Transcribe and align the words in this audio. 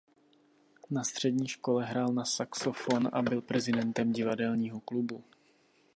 Na 0.91 1.03
střední 1.03 1.47
škole 1.47 1.85
hrál 1.85 2.07
na 2.13 2.25
saxofon 2.25 3.09
a 3.13 3.21
byl 3.21 3.41
prezidentem 3.41 4.11
divadelního 4.11 4.79
klubu. 4.79 5.23